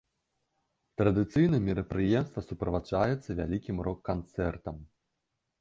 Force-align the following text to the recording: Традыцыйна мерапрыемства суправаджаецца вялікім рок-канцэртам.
Традыцыйна 1.01 1.57
мерапрыемства 1.67 2.45
суправаджаецца 2.47 3.29
вялікім 3.41 3.77
рок-канцэртам. 3.89 4.85